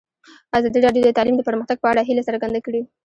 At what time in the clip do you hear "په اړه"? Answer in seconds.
1.81-2.01